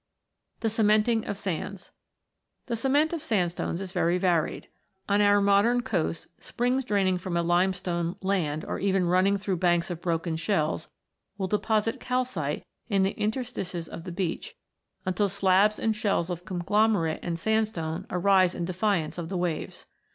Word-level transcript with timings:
THE 0.61 0.69
CEMENTING 0.71 1.25
OF 1.27 1.37
SANDS 1.37 1.91
The 2.65 2.75
cement 2.75 3.13
of 3.13 3.21
sandstones 3.21 3.79
is 3.81 3.91
very 3.91 4.17
varied. 4.17 4.67
On 5.07 5.21
our 5.21 5.39
modern 5.39 5.81
coasts, 5.81 6.25
springs 6.39 6.85
draining 6.85 7.19
from 7.19 7.37
a 7.37 7.43
limestone 7.43 8.15
land, 8.23 8.65
or 8.65 8.79
even 8.79 9.05
running 9.05 9.37
through 9.37 9.57
banks 9.57 9.91
of 9.91 10.01
broken 10.01 10.37
shells, 10.37 10.89
will 11.37 11.45
deposit 11.47 11.99
calcite 11.99 12.65
in 12.89 13.03
the 13.03 13.11
interstices 13.11 13.87
of 13.87 14.03
the 14.03 14.11
beach, 14.11 14.55
until 15.05 15.29
slabs 15.29 15.77
and 15.77 15.95
shelves 15.95 16.31
of 16.31 16.45
conglomerate 16.45 17.19
and 17.21 17.37
sandstone 17.37 18.07
arise 18.09 18.55
in 18.55 18.65
defiance 18.65 19.19
of 19.19 19.29
the 19.29 19.37
waves. 19.37 19.85